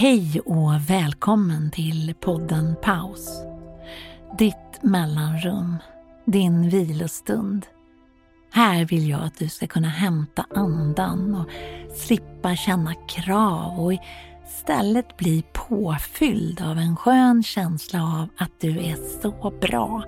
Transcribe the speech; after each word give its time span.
Hej 0.00 0.40
och 0.44 0.90
välkommen 0.90 1.70
till 1.70 2.14
podden 2.20 2.76
Paus. 2.82 3.42
Ditt 4.38 4.82
mellanrum, 4.82 5.76
din 6.24 6.68
vilostund. 6.68 7.66
Här 8.52 8.84
vill 8.84 9.08
jag 9.08 9.22
att 9.22 9.38
du 9.38 9.48
ska 9.48 9.66
kunna 9.66 9.88
hämta 9.88 10.46
andan 10.54 11.34
och 11.34 11.50
slippa 11.96 12.56
känna 12.56 12.94
krav 12.94 13.80
och 13.80 13.92
istället 14.46 15.16
bli 15.16 15.44
påfylld 15.52 16.60
av 16.60 16.78
en 16.78 16.96
skön 16.96 17.42
känsla 17.42 18.02
av 18.02 18.28
att 18.36 18.60
du 18.60 18.78
är 18.78 19.20
så 19.22 19.52
bra. 19.60 20.04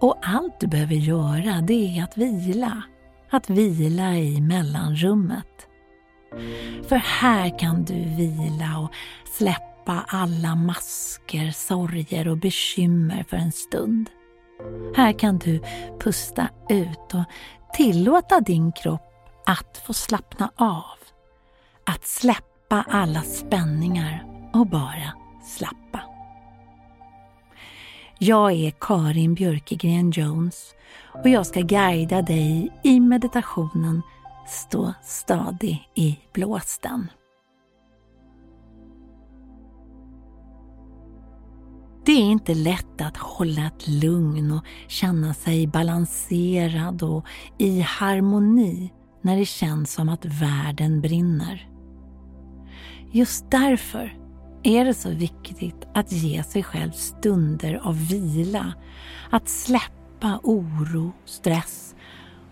Och 0.00 0.16
allt 0.22 0.60
du 0.60 0.66
behöver 0.66 0.94
göra 0.94 1.60
det 1.60 1.98
är 1.98 2.04
att 2.04 2.16
vila. 2.16 2.82
Att 3.30 3.50
vila 3.50 4.16
i 4.16 4.40
mellanrummet. 4.40 5.66
För 6.88 6.96
här 6.96 7.58
kan 7.58 7.84
du 7.84 7.94
vila 7.94 8.78
och 8.78 8.90
släppa 9.38 10.04
alla 10.08 10.54
masker, 10.54 11.50
sorger 11.50 12.28
och 12.28 12.36
bekymmer 12.36 13.24
för 13.28 13.36
en 13.36 13.52
stund. 13.52 14.10
Här 14.96 15.12
kan 15.12 15.38
du 15.38 15.62
pusta 16.00 16.48
ut 16.68 17.14
och 17.14 17.24
tillåta 17.76 18.40
din 18.40 18.72
kropp 18.72 19.02
att 19.46 19.82
få 19.86 19.92
slappna 19.92 20.50
av. 20.56 20.98
Att 21.84 22.06
släppa 22.06 22.84
alla 22.88 23.22
spänningar 23.22 24.24
och 24.52 24.66
bara 24.66 25.12
slappa. 25.44 26.02
Jag 28.18 28.52
är 28.52 28.72
Karin 28.80 29.34
Björkegren 29.34 30.10
Jones 30.10 30.74
och 31.22 31.28
jag 31.28 31.46
ska 31.46 31.60
guida 31.60 32.22
dig 32.22 32.72
i 32.84 33.00
meditationen 33.00 34.02
Stå 34.46 34.94
stadig 35.02 35.90
i 35.94 36.18
blåsten. 36.32 37.10
Det 42.04 42.12
är 42.12 42.30
inte 42.30 42.54
lätt 42.54 43.00
att 43.00 43.16
hålla 43.16 43.66
ett 43.66 43.88
lugn 43.88 44.52
och 44.52 44.64
känna 44.88 45.34
sig 45.34 45.66
balanserad 45.66 47.02
och 47.02 47.26
i 47.58 47.80
harmoni 47.80 48.92
när 49.22 49.36
det 49.36 49.44
känns 49.44 49.92
som 49.92 50.08
att 50.08 50.24
världen 50.24 51.00
brinner. 51.00 51.70
Just 53.12 53.50
därför 53.50 54.18
är 54.62 54.84
det 54.84 54.94
så 54.94 55.10
viktigt 55.10 55.86
att 55.94 56.12
ge 56.12 56.42
sig 56.42 56.62
själv 56.62 56.90
stunder 56.90 57.80
av 57.82 58.08
vila, 58.08 58.72
att 59.30 59.48
släppa 59.48 60.40
oro, 60.42 61.12
stress 61.24 61.94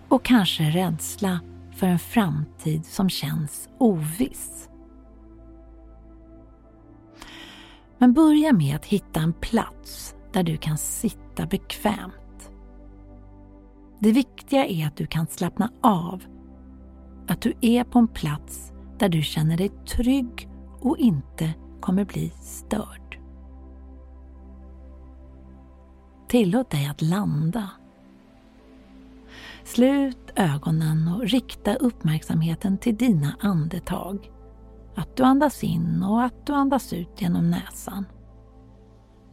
och 0.09 0.25
kanske 0.25 0.63
rädsla 0.63 1.41
för 1.75 1.87
en 1.87 1.99
framtid 1.99 2.87
som 2.87 3.09
känns 3.09 3.69
oviss. 3.79 4.69
Men 7.99 8.13
börja 8.13 8.53
med 8.53 8.77
att 8.77 8.85
hitta 8.85 9.21
en 9.21 9.33
plats 9.33 10.17
där 10.33 10.43
du 10.43 10.57
kan 10.57 10.79
sitta 10.79 11.47
bekvämt. 11.47 12.51
Det 13.99 14.13
viktiga 14.13 14.67
är 14.67 14.87
att 14.87 14.97
du 14.97 15.07
kan 15.07 15.27
slappna 15.27 15.73
av. 15.81 16.25
Att 17.29 17.41
du 17.41 17.53
är 17.61 17.85
på 17.85 17.99
en 17.99 18.09
plats 18.09 18.73
där 18.99 19.09
du 19.09 19.23
känner 19.23 19.57
dig 19.57 19.69
trygg 19.69 20.49
och 20.81 20.99
inte 20.99 21.55
kommer 21.81 22.05
bli 22.05 22.31
störd. 22.31 23.19
Tillåt 26.29 26.71
dig 26.71 26.87
att 26.87 27.03
landa 27.03 27.71
Slut 29.65 30.33
ögonen 30.37 31.09
och 31.09 31.29
rikta 31.29 31.75
uppmärksamheten 31.75 32.79
till 32.79 32.97
dina 32.97 33.37
andetag. 33.41 34.31
Att 34.95 35.17
du 35.17 35.23
andas 35.23 35.65
in 35.65 36.03
och 36.03 36.23
att 36.23 36.47
du 36.47 36.53
andas 36.53 36.93
ut 36.93 37.21
genom 37.21 37.51
näsan. 37.51 38.05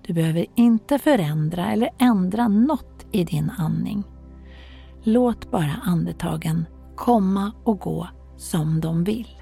Du 0.01 0.13
behöver 0.13 0.45
inte 0.55 0.99
förändra 0.99 1.71
eller 1.71 1.89
ändra 1.97 2.47
något 2.47 3.05
i 3.11 3.23
din 3.23 3.49
andning. 3.49 4.03
Låt 5.03 5.51
bara 5.51 5.75
andetagen 5.83 6.65
komma 6.95 7.51
och 7.63 7.79
gå 7.79 8.07
som 8.37 8.81
de 8.81 9.03
vill. 9.03 9.40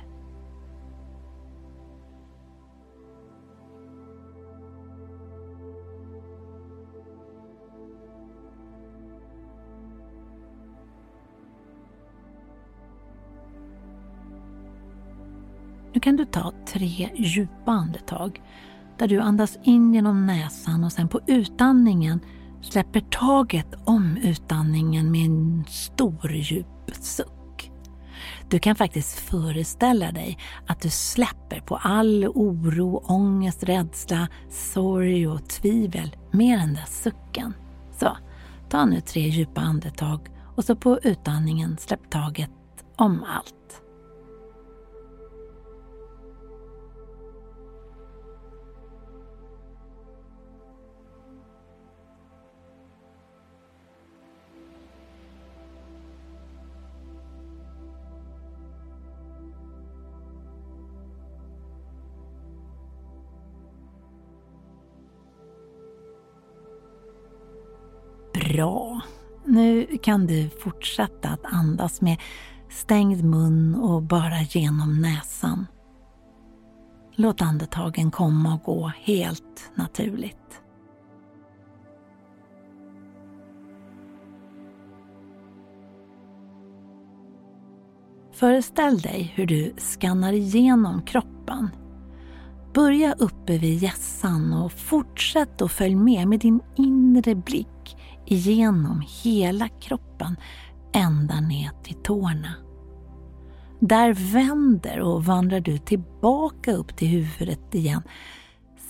Nu 15.93 15.99
kan 15.99 16.15
du 16.15 16.25
ta 16.25 16.53
tre 16.67 17.09
djupa 17.15 17.71
andetag 17.71 18.41
där 18.97 19.07
du 19.07 19.19
andas 19.19 19.57
in 19.63 19.93
genom 19.93 20.25
näsan 20.25 20.83
och 20.83 20.91
sen 20.91 21.07
på 21.07 21.19
utandningen 21.27 22.19
släpper 22.61 22.99
taget 22.99 23.75
om 23.85 24.17
utandningen 24.17 25.11
med 25.11 25.25
en 25.25 25.65
stor 25.67 26.31
djup 26.31 26.91
suck. 26.91 27.71
Du 28.49 28.59
kan 28.59 28.75
faktiskt 28.75 29.19
föreställa 29.19 30.11
dig 30.11 30.37
att 30.67 30.81
du 30.81 30.89
släpper 30.89 31.59
på 31.59 31.75
all 31.75 32.25
oro, 32.27 33.03
ångest, 33.07 33.63
rädsla, 33.63 34.27
sorg 34.49 35.27
och 35.27 35.49
tvivel 35.49 36.15
med 36.31 36.59
den 36.59 36.73
där 36.73 36.85
sucken. 36.87 37.53
Så, 37.99 38.17
ta 38.69 38.85
nu 38.85 39.01
tre 39.01 39.21
djupa 39.21 39.61
andetag 39.61 40.29
och 40.55 40.65
så 40.65 40.75
på 40.75 40.99
utandningen 41.03 41.77
släpp 41.77 42.09
taget 42.09 42.51
om 42.95 43.23
allt. 43.23 43.88
Bra. 68.49 69.01
Nu 69.45 69.97
kan 70.01 70.27
du 70.27 70.49
fortsätta 70.49 71.29
att 71.29 71.45
andas 71.45 72.01
med 72.01 72.17
stängd 72.69 73.23
mun 73.23 73.75
och 73.75 74.01
bara 74.01 74.41
genom 74.41 75.01
näsan. 75.01 75.67
Låt 77.15 77.41
andetagen 77.41 78.11
komma 78.11 78.53
och 78.53 78.63
gå 78.63 78.91
helt 79.03 79.71
naturligt. 79.75 80.61
Föreställ 88.33 88.99
dig 88.99 89.33
hur 89.35 89.45
du 89.45 89.73
skannar 89.77 90.33
igenom 90.33 91.01
kroppen. 91.01 91.69
Börja 92.73 93.13
uppe 93.13 93.57
vid 93.57 93.83
hjässan 93.83 94.53
och 94.53 94.71
fortsätt 94.71 95.61
att 95.61 95.71
följ 95.71 95.95
med 95.95 96.27
med 96.27 96.39
din 96.39 96.59
inre 96.75 97.35
blick 97.35 97.67
igenom 98.31 99.03
hela 99.23 99.67
kroppen 99.67 100.35
ända 100.93 101.39
ner 101.39 101.71
till 101.83 101.95
tårna. 101.95 102.53
Där 103.79 104.13
vänder 104.33 104.99
och 104.99 105.25
vandrar 105.25 105.59
du 105.59 105.77
tillbaka 105.77 106.71
upp 106.71 106.97
till 106.97 107.07
huvudet 107.07 107.75
igen 107.75 108.01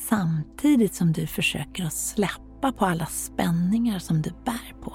samtidigt 0.10 0.96
som 0.96 1.14
du 1.14 1.28
försöker 1.28 1.86
att 1.86 1.94
släppa 1.94 2.72
på 2.72 2.86
alla 2.86 3.06
spänningar 3.06 4.00
som 4.00 4.22
du 4.22 4.30
bär 4.46 4.74
på. 4.82 4.94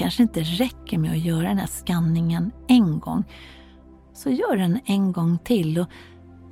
Kanske 0.00 0.22
inte 0.22 0.40
räcker 0.40 0.98
med 0.98 1.10
att 1.10 1.24
göra 1.24 1.48
den 1.48 1.58
här 1.58 1.66
skanningen 1.66 2.52
en 2.68 3.00
gång. 3.00 3.24
Så 4.12 4.30
gör 4.30 4.56
den 4.56 4.80
en 4.84 5.12
gång 5.12 5.38
till 5.38 5.78
och 5.78 5.86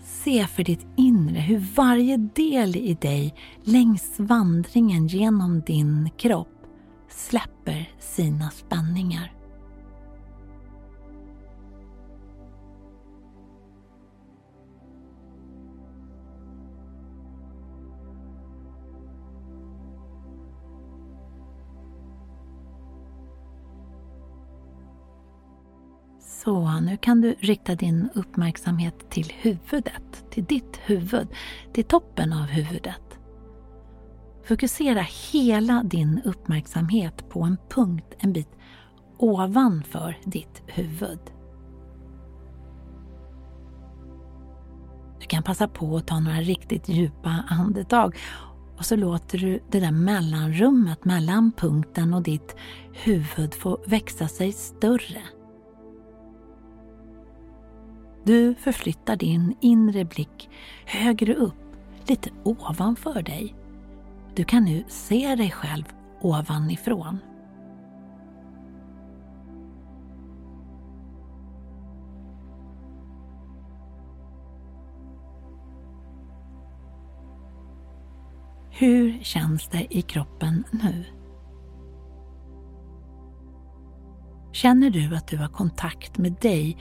se 0.02 0.46
för 0.46 0.64
ditt 0.64 0.86
inre 0.96 1.40
hur 1.40 1.58
varje 1.58 2.16
del 2.16 2.76
i 2.76 2.94
dig 2.94 3.34
längs 3.64 4.14
vandringen 4.18 5.06
genom 5.06 5.60
din 5.60 6.10
kropp 6.18 6.66
släpper 7.08 7.90
sina 7.98 8.50
spänningar. 8.50 9.37
Så, 26.44 26.80
nu 26.80 26.96
kan 26.96 27.20
du 27.20 27.34
rikta 27.38 27.74
din 27.74 28.08
uppmärksamhet 28.14 29.10
till 29.10 29.32
huvudet, 29.36 30.24
till 30.30 30.44
ditt 30.44 30.76
huvud, 30.84 31.28
till 31.72 31.84
toppen 31.84 32.32
av 32.32 32.44
huvudet. 32.44 33.18
Fokusera 34.44 35.04
hela 35.32 35.82
din 35.82 36.20
uppmärksamhet 36.24 37.28
på 37.28 37.42
en 37.42 37.56
punkt 37.68 38.14
en 38.18 38.32
bit 38.32 38.48
ovanför 39.16 40.18
ditt 40.24 40.62
huvud. 40.66 41.18
Du 45.20 45.26
kan 45.26 45.42
passa 45.42 45.68
på 45.68 45.96
att 45.96 46.06
ta 46.06 46.20
några 46.20 46.40
riktigt 46.40 46.88
djupa 46.88 47.44
andetag 47.48 48.16
och 48.78 48.84
så 48.84 48.96
låter 48.96 49.38
du 49.38 49.60
det 49.70 49.80
där 49.80 49.92
mellanrummet 49.92 51.04
mellan 51.04 51.52
punkten 51.52 52.14
och 52.14 52.22
ditt 52.22 52.56
huvud 52.92 53.54
få 53.54 53.78
växa 53.86 54.28
sig 54.28 54.52
större. 54.52 55.37
Du 58.28 58.54
förflyttar 58.54 59.16
din 59.16 59.56
inre 59.60 60.04
blick 60.04 60.50
högre 60.86 61.34
upp, 61.34 61.76
lite 62.06 62.30
ovanför 62.44 63.22
dig. 63.22 63.54
Du 64.34 64.44
kan 64.44 64.64
nu 64.64 64.84
se 64.88 65.34
dig 65.34 65.50
själv 65.50 65.84
ovanifrån. 66.20 67.18
Hur 78.70 79.22
känns 79.22 79.68
det 79.68 79.96
i 79.96 80.02
kroppen 80.02 80.64
nu? 80.70 81.04
Känner 84.52 84.90
du 84.90 85.16
att 85.16 85.28
du 85.28 85.36
har 85.36 85.48
kontakt 85.48 86.18
med 86.18 86.32
dig 86.32 86.76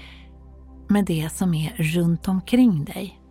med 0.89 1.05
det 1.05 1.29
som 1.31 1.53
är 1.53 1.75
runt 1.77 2.27
omkring 2.27 2.85
dig. 2.85 3.21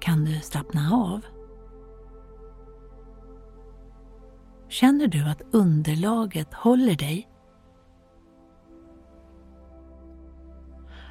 Kan 0.00 0.24
du 0.24 0.40
slappna 0.40 0.90
av? 0.92 1.24
Känner 4.68 5.06
du 5.06 5.24
att 5.30 5.42
underlaget 5.50 6.54
håller 6.54 6.94
dig? 6.94 7.28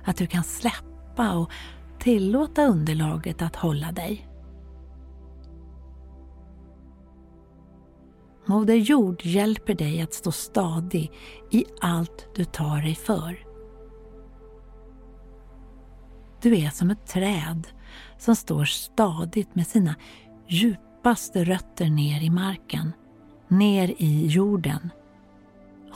Att 0.06 0.18
du 0.18 0.28
kan 0.28 0.44
släppa 0.44 1.38
och 1.38 1.52
tillåta 2.00 2.66
underlaget 2.66 3.42
att 3.42 3.56
hålla 3.56 3.92
dig? 3.92 4.27
Moder 8.50 8.76
Jord 8.76 9.26
hjälper 9.26 9.74
dig 9.74 10.02
att 10.02 10.14
stå 10.14 10.32
stadig 10.32 11.12
i 11.52 11.66
allt 11.82 12.28
du 12.36 12.46
tar 12.46 12.82
dig 12.82 12.96
för. 12.96 13.46
Du 16.42 16.58
är 16.58 16.70
som 16.70 16.90
ett 16.90 17.08
träd 17.08 17.68
som 18.18 18.36
står 18.36 18.66
stadigt 18.66 19.56
med 19.56 19.68
sina 19.68 19.96
djupaste 20.48 21.44
rötter 21.44 21.86
ner 21.90 22.24
i 22.24 22.30
marken, 22.30 22.94
ner 23.48 23.94
i 23.98 24.28
jorden 24.28 24.90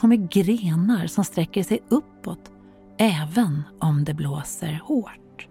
och 0.02 0.10
med 0.10 0.30
grenar 0.30 1.08
som 1.08 1.24
sträcker 1.24 1.64
sig 1.64 1.80
uppåt 1.90 2.52
även 2.98 3.64
om 3.80 4.04
det 4.04 4.14
blåser 4.14 4.82
hårt. 4.84 5.48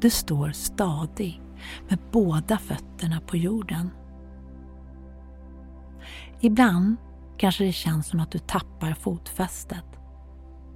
Du 0.00 0.10
står 0.10 0.50
stadig 0.50 1.42
med 1.88 1.98
båda 2.12 2.58
fötterna 2.58 3.20
på 3.20 3.36
jorden. 3.36 3.90
Ibland 6.44 6.96
kanske 7.36 7.64
det 7.64 7.72
känns 7.72 8.06
som 8.06 8.20
att 8.20 8.30
du 8.30 8.38
tappar 8.38 8.94
fotfästet. 8.94 9.84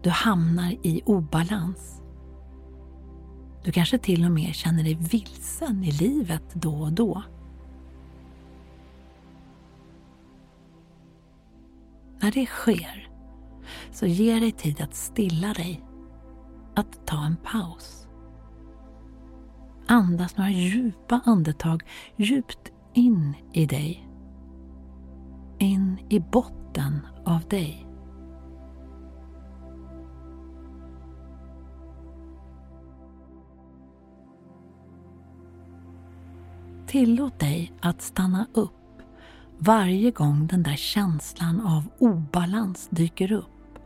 Du 0.03 0.11
hamnar 0.11 0.77
i 0.83 1.03
obalans. 1.07 2.03
Du 3.65 3.73
kanske 3.73 3.99
till 3.99 4.25
och 4.25 4.31
med 4.31 4.55
känner 4.55 4.85
dig 4.85 4.95
vilsen 4.95 5.85
i 5.85 5.91
livet 5.91 6.43
då 6.55 6.75
och 6.75 6.93
då. 6.93 7.23
När 12.21 12.33
det 12.33 12.47
sker, 12.47 13.11
så 13.93 14.07
ge 14.07 14.41
dig 14.41 14.53
tid 14.53 14.81
att 14.81 14.95
stilla 14.95 15.53
dig, 15.53 15.85
att 16.75 17.07
ta 17.07 17.25
en 17.25 17.37
paus. 17.37 18.09
Andas 19.87 20.37
några 20.37 20.51
djupa 20.51 21.21
andetag 21.25 21.83
djupt 22.17 22.73
in 22.95 23.35
i 23.53 23.67
dig 23.67 24.06
in 25.59 25.99
i 26.09 26.21
botten 26.21 27.07
av 27.25 27.41
dig. 27.49 27.87
Tillåt 36.87 37.39
dig 37.39 37.73
att 37.81 38.03
stanna 38.03 38.47
upp 38.55 38.73
varje 39.59 40.11
gång 40.11 40.47
den 40.47 40.63
där 40.63 40.77
känslan 40.77 41.61
av 41.61 41.89
obalans 41.99 42.89
dyker 42.91 43.33
upp. 43.33 43.79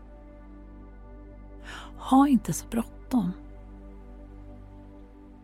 Ha 1.99 2.29
inte 2.29 2.53
så 2.53 2.67
bråttom. 2.71 3.33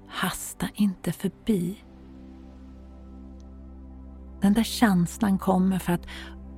Hasta 0.09 0.69
inte 0.75 1.13
förbi 1.13 1.77
den 4.41 4.53
där 4.53 4.63
känslan 4.63 5.39
kommer 5.39 5.79
för 5.79 5.93
att 5.93 6.07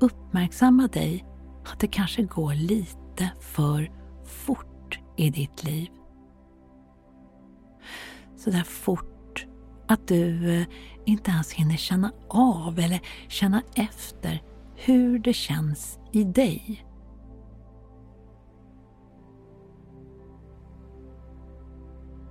uppmärksamma 0.00 0.86
dig 0.86 1.24
att 1.72 1.80
det 1.80 1.86
kanske 1.86 2.22
går 2.22 2.54
lite 2.54 3.30
för 3.40 3.90
fort 4.24 4.98
i 5.16 5.30
ditt 5.30 5.64
liv. 5.64 5.88
Så 8.36 8.50
där 8.50 8.62
fort 8.62 9.46
att 9.88 10.08
du 10.08 10.54
eh, 10.60 10.66
inte 11.04 11.30
ens 11.30 11.52
hinner 11.52 11.76
känna 11.76 12.12
av 12.28 12.78
eller 12.78 13.00
känna 13.28 13.62
efter 13.74 14.42
hur 14.74 15.18
det 15.18 15.32
känns 15.32 15.98
i 16.12 16.24
dig. 16.24 16.84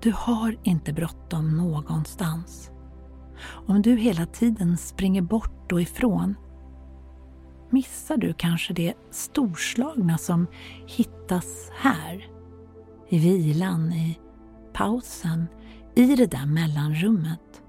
Du 0.01 0.11
har 0.15 0.59
inte 0.63 0.93
bråttom 0.93 1.57
någonstans. 1.57 2.71
Om 3.41 3.81
du 3.81 3.95
hela 3.95 4.25
tiden 4.25 4.77
springer 4.77 5.21
bort 5.21 5.71
och 5.71 5.81
ifrån 5.81 6.35
missar 7.69 8.17
du 8.17 8.33
kanske 8.33 8.73
det 8.73 8.93
storslagna 9.11 10.17
som 10.17 10.47
hittas 10.87 11.71
här. 11.79 12.27
I 13.09 13.19
vilan, 13.19 13.93
i 13.93 14.19
pausen, 14.73 15.47
i 15.95 16.15
det 16.15 16.25
där 16.25 16.45
mellanrummet. 16.45 17.61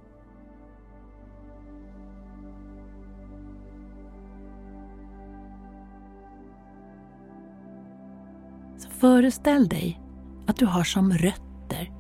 Så 8.79 8.91
föreställ 8.91 9.69
dig 9.69 10.01
att 10.47 10.57
du 10.57 10.67
har 10.67 10.85
som 10.85 11.13
rötter 11.13 11.93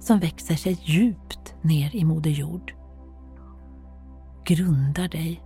som 0.00 0.18
växer 0.18 0.54
sig 0.54 0.78
djupt 0.84 1.54
ner 1.62 1.96
i 1.96 2.04
Moder 2.04 2.30
Jord. 2.30 2.75
Grundar 4.46 5.08
dig 5.08 5.42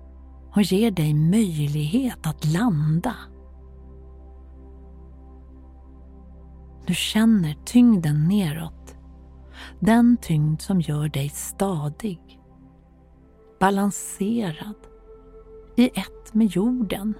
och 0.54 0.62
ger 0.62 0.90
dig 0.90 1.14
möjlighet 1.14 2.26
att 2.26 2.44
landa. 2.44 3.16
Du 6.86 6.94
känner 6.94 7.56
tyngden 7.64 8.28
neråt. 8.28 8.96
Den 9.78 10.16
tyngd 10.16 10.60
som 10.60 10.80
gör 10.80 11.08
dig 11.08 11.28
stadig. 11.28 12.40
Balanserad. 13.60 14.76
I 15.76 15.86
ett 15.88 16.34
med 16.34 16.46
jorden. 16.46 17.14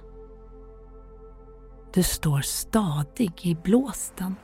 Du 1.93 2.03
står 2.03 2.41
stadig 2.41 3.31
i 3.41 3.55
blåsten. 3.55 4.35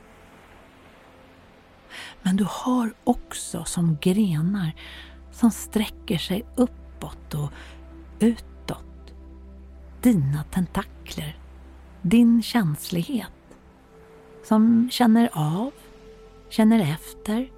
Men 2.22 2.36
du 2.36 2.46
har 2.48 2.92
också 3.04 3.64
som 3.64 3.96
grenar 4.00 4.72
som 5.30 5.50
sträcker 5.50 6.18
sig 6.18 6.46
upp 6.56 6.70
uppåt 6.98 7.34
och 7.34 7.50
utåt. 8.18 8.84
Dina 10.02 10.44
tentakler, 10.44 11.38
din 12.02 12.42
känslighet 12.42 13.32
som 14.44 14.88
känner 14.90 15.30
av, 15.32 15.70
känner 16.48 16.92
efter 16.92 17.50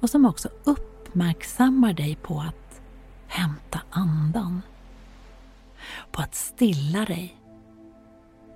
och 0.00 0.10
som 0.10 0.24
också 0.24 0.48
uppmärksammar 0.64 1.92
dig 1.92 2.16
på 2.22 2.40
att 2.40 2.80
hämta 3.26 3.80
andan. 3.90 4.62
På 6.12 6.22
att 6.22 6.34
stilla 6.34 7.04
dig. 7.04 7.36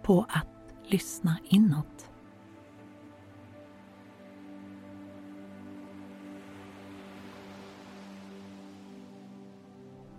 På 0.02 0.26
att 0.28 0.47
lyssna 0.87 1.37
inåt. 1.44 2.11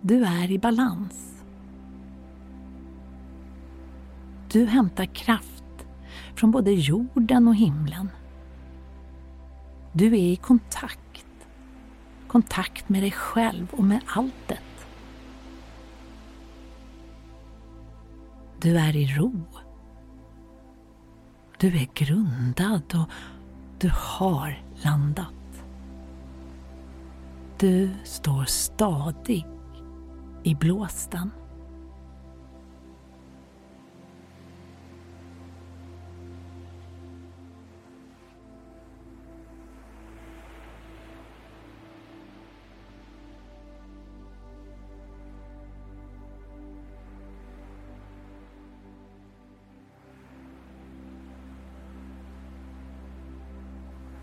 Du 0.08 0.24
är 0.24 0.50
i 0.50 0.58
balans. 0.58 1.42
Du 4.52 4.66
hämtar 4.66 5.04
kraft 5.04 5.86
från 6.34 6.50
både 6.50 6.72
jorden 6.72 7.48
och 7.48 7.56
himlen. 7.56 8.10
Du 9.92 10.06
är 10.06 10.32
i 10.32 10.36
kontakt. 10.36 11.48
Kontakt 12.26 12.88
med 12.88 13.02
dig 13.02 13.10
själv 13.10 13.66
och 13.70 13.84
med 13.84 14.00
alltet. 14.06 14.86
Du 18.60 18.78
är 18.78 18.96
i 18.96 19.06
ro. 19.06 19.42
Du 21.58 21.66
är 21.66 21.88
grundad 21.94 22.94
och 22.94 23.10
du 23.78 23.90
har 23.94 24.62
landat. 24.82 25.64
Du 27.58 27.90
står 28.04 28.44
stadig 28.44 29.55
i 30.46 30.54
blåsten. 30.54 31.30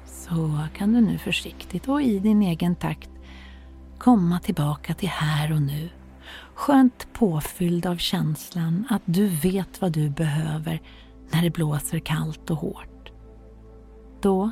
Så 0.05 0.67
kan 0.75 0.93
du 0.93 1.01
nu 1.01 1.17
försiktigt 1.17 1.87
och 1.87 2.01
i 2.01 2.19
din 2.19 2.41
egen 2.41 2.75
takt 2.75 3.09
komma 3.97 4.39
tillbaka 4.39 4.93
till 4.93 5.09
här 5.09 5.51
och 5.51 5.61
nu. 5.61 5.89
Skönt 6.53 7.13
påfylld 7.13 7.85
av 7.85 7.97
känslan 7.97 8.87
att 8.89 9.01
du 9.05 9.27
vet 9.27 9.81
vad 9.81 9.91
du 9.91 10.09
behöver 10.09 10.81
när 11.31 11.41
det 11.41 11.49
blåser 11.49 11.99
kallt 11.99 12.49
och 12.49 12.57
hårt. 12.57 13.11
Då 14.21 14.51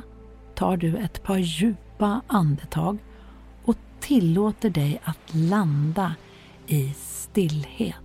tar 0.54 0.76
du 0.76 0.96
ett 0.96 1.22
par 1.22 1.38
djupa 1.38 2.20
andetag 2.26 2.98
och 3.64 3.76
tillåter 4.00 4.70
dig 4.70 5.00
att 5.04 5.34
landa 5.34 6.14
i 6.66 6.94
stillhet. 6.96 7.96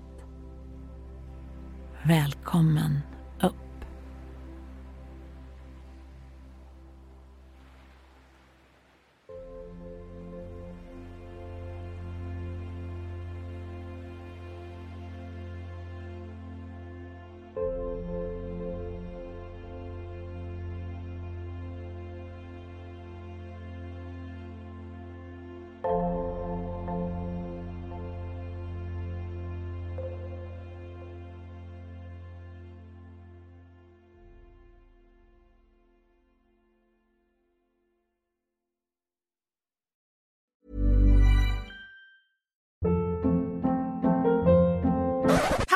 Välkommen 2.03 2.99